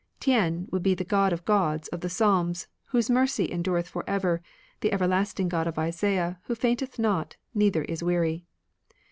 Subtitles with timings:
[0.19, 4.41] THen would be the God of Gods of the Psalms, whose mercy endureth for ever;
[4.79, 8.47] the everlasting Grod of Isaiah, who fainteth not, neither is weary.